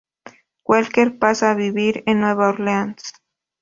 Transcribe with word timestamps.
Walker 0.65 1.19
pasa 1.19 1.51
a 1.51 1.55
vivir 1.55 2.01
en 2.07 2.21
Nueva 2.21 2.49
Orleans. 2.49 3.03